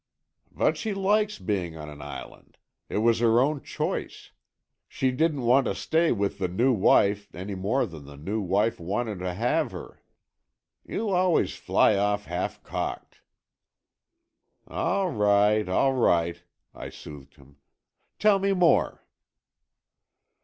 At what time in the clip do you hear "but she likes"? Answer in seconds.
0.51-1.37